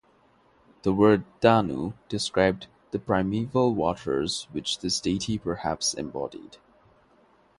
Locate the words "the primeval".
2.89-3.75